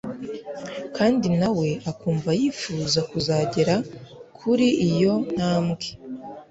[0.97, 3.75] kandi nawe akumva yifuza kuzagera
[4.37, 5.87] kuri iyo ntambwe